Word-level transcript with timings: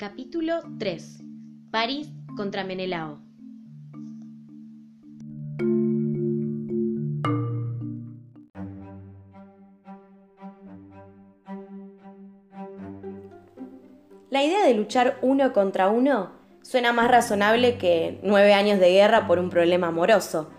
Capítulo 0.00 0.62
3. 0.78 1.18
París 1.70 2.08
contra 2.34 2.64
Menelao. 2.64 3.20
La 14.30 14.42
idea 14.42 14.64
de 14.64 14.72
luchar 14.72 15.18
uno 15.20 15.52
contra 15.52 15.90
uno 15.90 16.30
suena 16.62 16.94
más 16.94 17.10
razonable 17.10 17.76
que 17.76 18.20
nueve 18.22 18.54
años 18.54 18.80
de 18.80 18.92
guerra 18.92 19.26
por 19.26 19.38
un 19.38 19.50
problema 19.50 19.88
amoroso, 19.88 20.50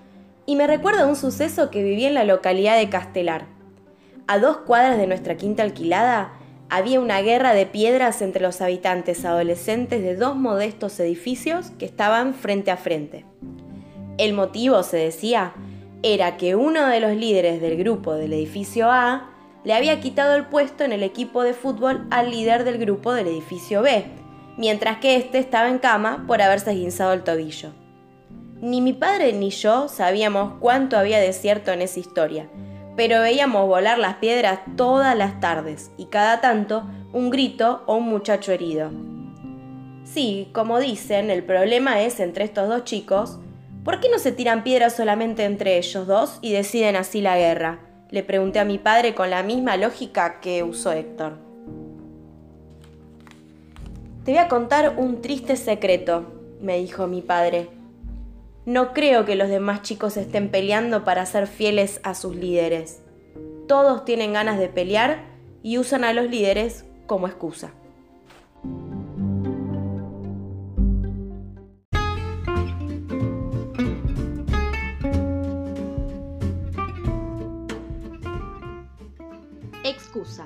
y 0.46 0.55
me 0.55 0.68
recuerda 0.68 1.05
un 1.05 1.16
suceso 1.16 1.70
que 1.70 1.84
viví 1.84 2.05
en 2.05 2.14
la 2.14 2.23
localidad 2.23 2.78
de 2.78 2.90
Castelar. 2.90 3.46
A 4.28 4.40
dos 4.40 4.58
cuadras 4.58 4.98
de 4.98 5.08
nuestra 5.08 5.38
quinta 5.38 5.64
alquilada 5.64 6.34
había 6.70 7.02
una 7.02 7.22
guerra 7.22 7.54
de 7.54 7.66
piedras 7.66 8.22
entre 8.22 8.41
los 8.41 8.62
habitantes 8.62 9.26
adolescentes 9.26 10.02
de 10.02 10.16
dos 10.16 10.36
modestos 10.36 11.00
edificios 11.00 11.72
que 11.72 11.86
estaban 11.86 12.34
frente 12.34 12.72
a 12.72 12.77
frente. 12.77 13.26
El 14.17 14.34
motivo, 14.34 14.81
se 14.84 14.98
decía, 14.98 15.54
era 16.02 16.38
que 16.38 16.55
uno 16.55 16.88
de 16.88 17.00
los 17.00 17.16
líderes 17.16 17.59
del 17.59 17.78
grupo 17.78 18.14
del 18.16 18.34
edificio 18.34 18.89
A 18.89 19.30
le 19.64 19.73
había 19.73 20.00
quitado 20.00 20.36
el 20.36 20.45
puesto 20.45 20.84
en 20.84 20.92
el 20.92 21.03
equipo 21.03 21.44
de 21.44 21.53
fútbol 21.53 22.08
al 22.09 22.31
líder 22.31 22.64
del 22.64 22.78
grupo 22.78 23.14
del 23.14 23.28
edificio 23.28 23.81
B, 23.81 24.05
mientras 24.58 24.98
que 24.98 25.17
éste 25.17 25.39
estaba 25.39 25.70
en 25.70 25.78
cama 25.78 26.23
por 26.26 26.42
haberse 26.42 26.72
esguinzado 26.72 27.14
el 27.14 27.23
tobillo. 27.23 27.80
Ni 28.62 28.80
mi 28.80 28.94
padre 28.94 29.34
ni 29.34 29.50
yo 29.50 29.88
sabíamos 29.88 30.54
cuánto 30.60 30.96
había 30.96 31.20
de 31.20 31.34
cierto 31.34 31.72
en 31.72 31.82
esa 31.82 32.00
historia, 32.00 32.48
pero 32.96 33.20
veíamos 33.20 33.68
volar 33.68 33.98
las 33.98 34.18
piedras 34.18 34.60
todas 34.78 35.18
las 35.18 35.40
tardes 35.40 35.90
y 35.98 36.06
cada 36.06 36.42
tanto 36.42 36.84
un 37.12 37.32
grito 37.32 37.81
o 37.88 37.95
un 37.95 38.08
muchacho 38.08 38.52
herido. 38.52 38.92
Sí, 40.03 40.50
como 40.53 40.80
dicen, 40.80 41.31
el 41.31 41.44
problema 41.44 42.02
es 42.02 42.20
entre 42.20 42.44
estos 42.44 42.70
dos 42.70 42.84
chicos. 42.84 43.40
¿Por 43.84 44.00
qué 44.00 44.09
no 44.09 44.20
se 44.20 44.31
tiran 44.31 44.64
piedras 44.64 44.96
solamente 44.96 45.44
entre 45.46 45.80
ellos 45.80 46.06
dos 46.06 46.38
y 46.44 46.52
deciden 46.52 46.96
así 46.96 47.20
la 47.20 47.38
guerra? 47.38 47.80
Le 48.12 48.22
pregunté 48.22 48.59
a 48.59 48.66
mi 48.66 48.78
padre 48.78 49.16
con 49.16 49.31
la 49.31 49.42
misma 49.42 49.75
lógica 49.75 50.40
que 50.40 50.62
usó 50.62 50.92
Héctor. 50.92 51.40
Te 54.23 54.34
voy 54.34 54.40
a 54.40 54.48
contar 54.48 54.96
un 54.98 55.23
triste 55.23 55.56
secreto, 55.56 56.25
me 56.62 56.78
dijo 56.78 57.08
mi 57.08 57.23
padre. 57.23 57.81
No 58.66 58.94
creo 58.94 59.26
que 59.26 59.36
los 59.36 59.50
demás 59.50 59.81
chicos 59.81 60.17
estén 60.17 60.52
peleando 60.52 61.04
para 61.04 61.26
ser 61.26 61.48
fieles 61.48 62.00
a 62.04 62.14
sus 62.14 62.36
líderes. 62.36 63.02
Todos 63.68 64.06
tienen 64.06 64.34
ganas 64.34 64.59
de 64.59 64.70
pelear 64.70 65.23
y 65.64 65.80
usan 65.80 66.03
a 66.03 66.14
los 66.14 66.30
líderes 66.30 66.86
como 67.08 67.28
excusa. 67.28 67.72
Excusa. 79.84 80.46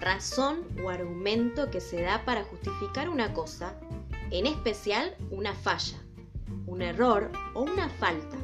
Razón 0.00 0.62
o 0.82 0.88
argumento 0.88 1.70
que 1.70 1.82
se 1.82 2.00
da 2.00 2.24
para 2.24 2.44
justificar 2.44 3.10
una 3.10 3.34
cosa, 3.34 3.74
en 4.30 4.46
especial 4.46 5.14
una 5.30 5.54
falla, 5.54 5.98
un 6.66 6.82
error 6.82 7.30
o 7.54 7.62
una 7.62 7.88
falta, 7.88 8.36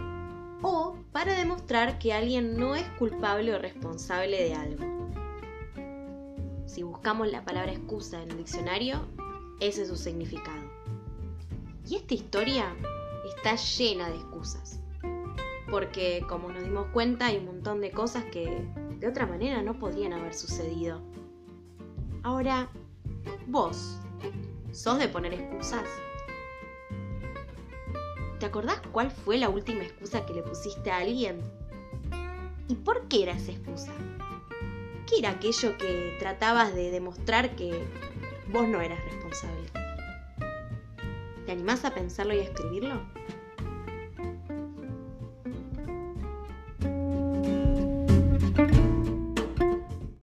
o 0.63 0.97
para 1.13 1.37
demostrar 1.37 1.99
que 1.99 2.13
alguien 2.13 2.57
no 2.57 2.75
es 2.75 2.87
culpable 2.99 3.55
o 3.55 3.59
responsable 3.59 4.43
de 4.43 4.55
algo. 4.55 4.85
Si 6.67 6.83
buscamos 6.83 7.29
la 7.29 7.45
palabra 7.45 7.73
excusa 7.73 8.23
en 8.23 8.31
el 8.31 8.39
diccionario, 8.39 9.01
ese 9.61 9.83
es 9.83 9.89
su 9.89 9.97
significado. 9.97 10.63
Y 11.89 11.97
esta 11.97 12.15
historia 12.15 12.77
está 13.35 13.57
llena 13.57 14.11
de 14.11 14.17
excusas. 14.17 14.81
Porque, 15.71 16.25
como 16.29 16.51
nos 16.51 16.63
dimos 16.63 16.87
cuenta, 16.93 17.27
hay 17.27 17.39
un 17.39 17.47
montón 17.47 17.81
de 17.81 17.91
cosas 17.91 18.25
que 18.25 18.67
de 18.99 19.09
otra 19.09 19.27
manera 19.27 19.63
no 19.63 19.79
podrían 19.79 20.13
haber 20.13 20.35
sucedido. 20.35 21.01
Ahora, 22.23 22.69
vos, 23.47 23.99
¿sos 24.73 24.99
de 24.99 25.09
poner 25.09 25.35
excusas? 25.35 25.89
¿Te 28.39 28.47
acordás 28.47 28.81
cuál 28.93 29.11
fue 29.11 29.37
la 29.37 29.49
última 29.49 29.83
excusa 29.83 30.25
que 30.25 30.33
le 30.33 30.43
pusiste 30.43 30.93
a 30.93 30.99
alguien? 30.99 31.41
¿Y 32.69 32.77
por 32.77 33.09
qué 33.09 33.25
era 33.25 33.33
esa 33.33 33.51
excusa? 33.51 33.93
¿Qué 35.09 35.19
era 35.19 35.31
aquello 35.31 35.77
que 35.77 36.17
tratabas 36.21 36.73
de 36.73 36.93
demostrar 36.93 37.57
que 37.57 37.85
vos 38.53 38.69
no 38.69 38.81
eras 38.81 39.05
responsable? 39.07 39.69
¿Te 41.47 41.53
animás 41.53 41.85
a 41.85 41.95
pensarlo 41.95 42.33
y 42.35 42.39
a 42.39 42.45
escribirlo? 42.45 43.01